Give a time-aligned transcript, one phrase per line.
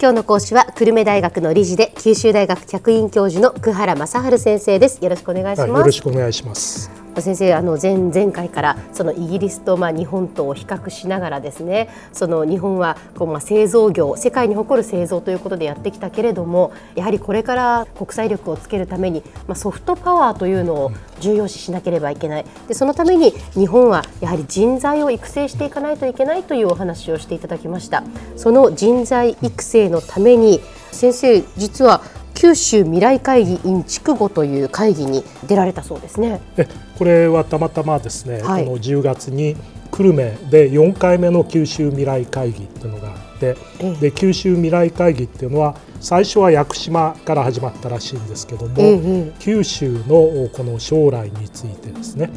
[0.00, 4.98] 今日の講師は久留米大学の理事で九州大学客員教授の久原正治先生です。
[5.04, 22.44] よろしくお願いします、はい、よろしくお願いします先生あの前前回からそのイギリスとまあ日本とを比較しながらですねその日本はこうまあ製造業世界に誇る製造ということでやってきたけれどもやはりこれから国際力をつけるためにまあソフトパワーというのを重要視しなければいけない。
[22.68, 28.02] でそのために日本はやはり人材を育成していかないといけないというお話をしていただきました。
[28.36, 30.60] その人材育成のために
[30.92, 32.02] 先生実は
[32.48, 36.40] 九州未来会議 in 筑後という会議に出られたそうですね。
[36.56, 36.66] え
[36.96, 39.54] これはたまたまですね、はい、この10月に
[39.90, 52.30] 久留米で4回目の九州未来会議っていうのがあって、えで九州未来会議っていうのは最初は屋久島から始まったらしいんですけども、え、九州のこの将来についてですね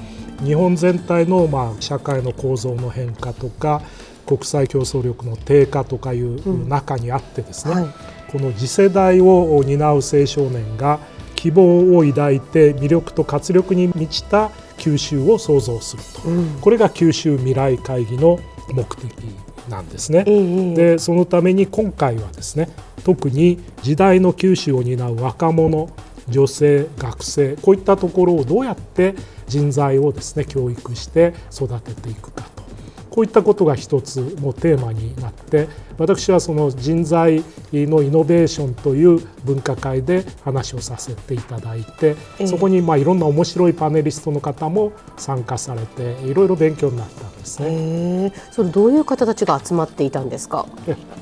[0.44, 3.82] 日本全体のまあ社会の構造の変化とか
[4.26, 7.94] 国際競争力の低下とかいう中にあってですね、うんはい
[8.32, 11.00] この次世代を担う青少年が
[11.36, 18.40] 希望を抱いて魅力と活力に満ちた九州を創造すると、うん、これが九州未来会議の
[18.74, 19.12] 目的
[19.70, 20.24] なんですね。
[20.76, 22.70] でそのために今回はですね
[23.04, 25.90] 特に時代の九州を担う若者
[26.30, 29.16] 女性学生こういったところをどうやって
[29.48, 32.44] 人材をですね教育して育てていくか。
[32.44, 32.51] と
[33.12, 35.68] こういったことが一つのテーマになって
[35.98, 42.16] 私はその人材のイノベーションという分科会で話をさせていただいて、
[42.48, 48.34] そこにまあいろんな面白いパネリストの方も参加されていろいろ勉強になったんですね。
[48.52, 50.66] それどういう方たちが集まっていたんですか？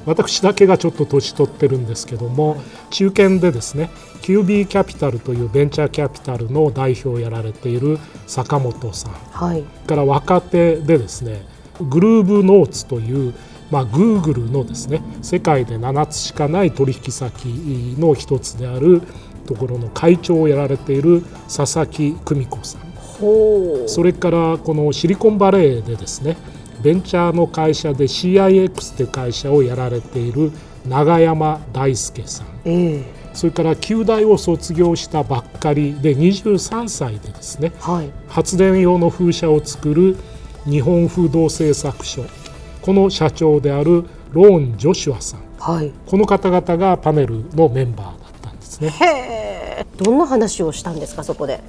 [0.06, 3.90] 私だけがちょっと年取ってるんですけども、中堅でですね
[4.22, 11.42] QB キャピタルというベンチャーキャピタルの代表をやられている坂本さん、はい、から若手でですね
[11.82, 13.34] グルーブノーツという
[13.72, 17.46] まあ、グーグルのですね世界で7つしかない取引先
[18.00, 19.04] の一つである
[19.46, 21.24] ところの会長をやられている
[21.56, 22.90] 佐々木久美子さん。
[23.88, 26.38] それからこのシリコンバレーでですね
[26.82, 30.52] ベンチャーの会社で CIX という会社をやられている
[30.88, 33.04] 永山大輔さん、えー、
[33.34, 40.16] それから旧大を卒業したばっかりで23歳でですね、はい、発電用の風車を作る
[40.70, 42.24] 日本風土製作所。
[42.82, 48.90] この社長であるローン・ジョシュアさん、はい、この方々がパネルのメンバーだったんですね。
[48.90, 51.60] へどんな話をしたんですかそこで？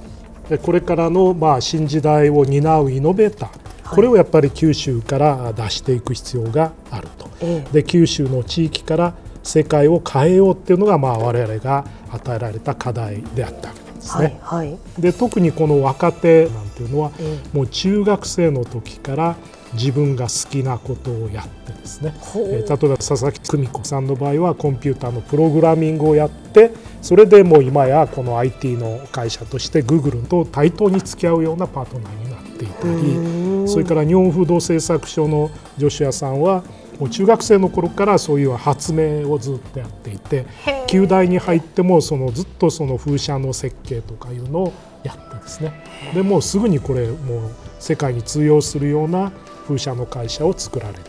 [0.49, 3.95] でこれからのまあ新時代を担うイノベーター。
[3.95, 9.13] これをやっぱり九州から出していく必要があると、ええ、で九州の地域から
[9.43, 14.39] 世界を変えようっていうのがまあ我々が与えられた課題であったわけですね。
[14.41, 17.11] はいはい、で特にこの若手なんていうのは、
[17.53, 19.35] もう中学生の時から
[19.73, 36.63] 自分が好きなことをやってですね、えー、例えば佐々木久美子さんの場合はコンピューターのプログラミングをやってそれでもう今やこの IT の会社としてグーグルと対等に付き合うようなパートナーになっていたりそれから日本風土製作所の女子屋さんは
[37.01, 40.45] もう中学生の頃からそういう発明をずっとやっていて
[40.85, 44.73] 旧大に入ってもそのずっとその風車の設計とかいうのを
[45.03, 45.73] やってですね。
[46.13, 49.31] でもうすぐにこれもう世界に通用するような
[49.63, 51.01] 風車の会社を作られて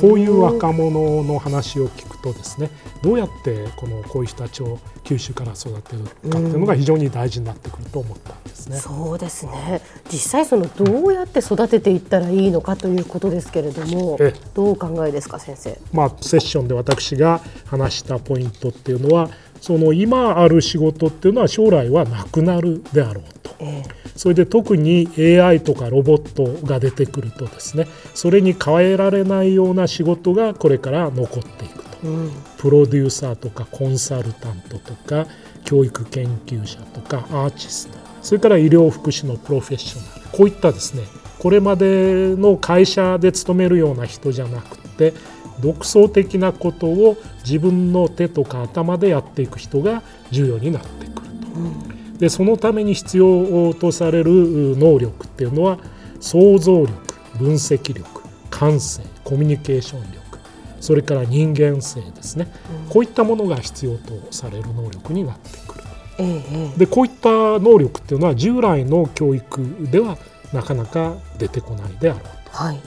[0.00, 2.70] こういう若者の話を聞くとですね
[3.02, 8.76] どうやってこのこういう人たちを九州から育てるかっていうのが非常に大事になってくると思ったんですね。
[8.76, 14.18] うそうですね実際そのどうやって育てていったらいいのかということですけれども
[14.54, 15.78] どうお考えですか先生？
[15.92, 19.30] まあ、セッションで私が話したポイントっていうのは
[19.62, 35.28] その今ある仕事っていうのは将来はなくなるであろうと、えー、それで特に AI とかロボットが出てくるとですねそれに変えられないような仕事がこれから残っていくと、うん、プロデューサーとかコンサルタントとか
[35.64, 41.04] 教育研究者とかアーティストそれから医療福祉のプロフェッショナルこういったですね
[41.38, 45.14] これまでの会社で勤めるような人じゃなくて
[45.60, 51.48] 独創的なことを自分の手とか頭でやっていく人が重要になってくると。
[51.54, 55.78] うん、でそのために必要とされる能力っていうのは
[56.20, 56.92] 想像力
[57.38, 60.38] 分析力感性コミュニケーション力
[60.80, 62.52] それから人間性ですね、
[62.86, 65.84] うん、こういったものが必要とされる能力になってくる。
[66.18, 66.42] え
[66.74, 70.18] え、でこういった能力っていうのは従来の教育では
[70.52, 72.28] なかなか出てこないであろうと。
[72.52, 72.80] はい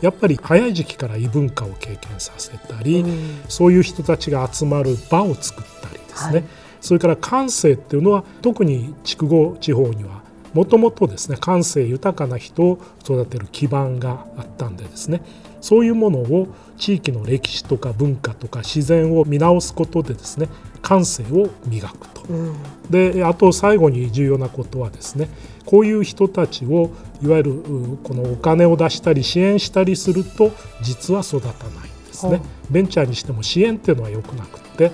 [0.00, 6.44] やっぱり早い時期から異文化を経験させたり、うん、そういう人たちが集まる場を作ったりですね、はい、
[6.80, 10.22] それから感性っていうのは特に筑後地方には
[10.54, 15.22] もともとですね感性豊かな人を育てる基盤があったんでですね
[15.62, 20.48] そういうものを地域の歴史とか文化とか自然を見直すことでですね
[20.82, 22.56] 感性を磨くと、うん、
[22.90, 25.28] であと最後に重要なことはですね
[25.64, 26.90] こういう人たちを
[27.22, 27.62] いわゆる
[28.02, 30.50] このお金を出したり支援したりすると
[30.82, 32.42] 実は育たないんですね。
[32.68, 34.90] ベンチャーにしても支援っていうのは良くなくって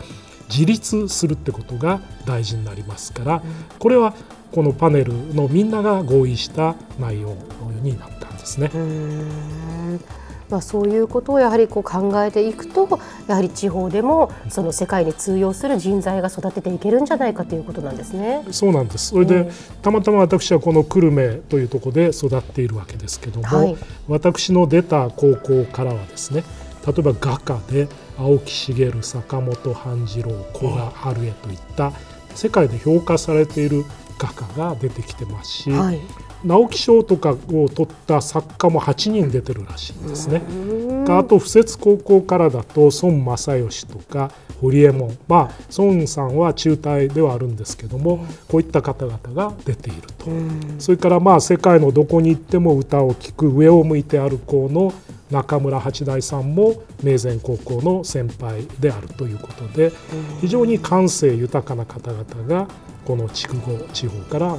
[0.51, 3.43] 自立するってことが大事になりますから
[3.79, 4.15] これは
[4.53, 7.35] このパネルのみんなが合意した内容
[7.83, 8.71] になったんですね。
[10.51, 18.45] まあ、そういうことをやはりこう考えていくとやはり地方でもその世界に通用する人材が育てていけるんじゃないかということなんですね。
[18.51, 19.09] そうなんです。
[19.09, 19.53] それで、えー、
[19.83, 23.77] たまたま私はこの久留米というところで育っているわけですけども、はい、
[24.09, 26.45] 私の出た高校からはですね
[26.87, 31.93] 例えば画家で青木茂坂本半次郎古賀春江といった
[32.35, 33.85] 世界で評価されている
[34.19, 36.01] 画家が出てきてますし、はい、
[36.45, 40.43] 直木賞とかを取った作家も8人出てるらしいんですね。
[41.09, 44.31] あと布設高校からだと孫正義とか
[44.61, 45.17] 堀江門。
[45.27, 50.27] まあ孫さんは中退ではあるんですけどもこういった方々が出ていると。
[50.79, 54.93] それからまあ世界のどこに行っても歌を聴く上を向いて歩こうの
[55.31, 59.93] 中村八大さんも明前高校の先輩であるということで
[60.41, 62.69] 非常に感性豊かな方々が
[63.05, 64.57] この筑後地方からあ、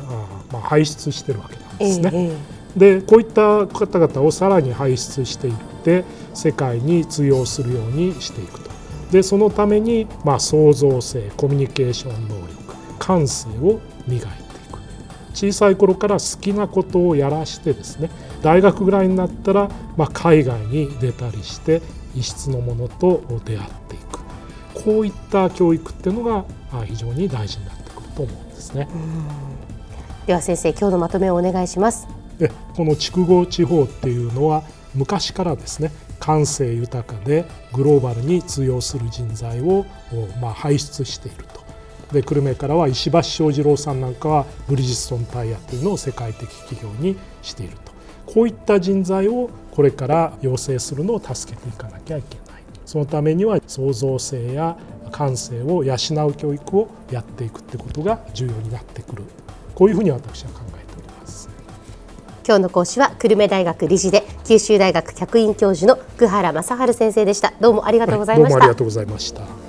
[0.52, 2.12] まあ、輩出してるわけなんですね。
[2.14, 2.38] え
[2.76, 8.70] え、でこういった方々をさらに輩出していって世界に通用するようにしていくと。
[9.12, 14.49] でそのために、まあ、創造性コミュニケーション能力感性を磨いて
[15.40, 18.10] 小さい頃から好きなことをやらしてですね
[18.42, 21.82] 大学ぐらいになったら、まあ、海外に出たりして
[22.14, 24.20] 異質のものと出会っていく
[24.84, 26.46] こういった教育っていうのが
[26.86, 28.90] 非常に大事になってくると思うんですね。
[30.28, 32.06] では先生今日のまとめをお願いします。
[32.38, 34.64] でこの筑後地方っていうのは
[34.94, 39.86] 昔からですね感性豊かでグローバルに通用する人材を、
[40.42, 41.59] まあ、輩出していると。
[42.12, 47.92] で久留米からは石橋正次郎さんなんかはブリヂストンタイヤというのを世界的企業にしていると。
[48.26, 52.64] こういった人材をこれから養成するのを助けていかなきゃいけない。
[52.86, 54.78] そのためには創造性や
[55.12, 55.96] 感性を養
[56.28, 59.24] う教育をやっていくってことが重要になってくる。
[59.76, 61.50] こういうふうに私は考えております。
[62.46, 67.54] 今日の講師は久留米大学理事で九州大学客員教授の久原正治先生でした。
[67.60, 69.69] どうもありがとうございました、はい、どうもありがとうございました